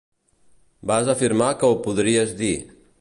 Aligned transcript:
Vas 0.91 1.11
afirmar 1.13 1.51
que 1.61 1.69
ho 1.75 1.77
podries 1.89 2.33
dir. 2.41 2.53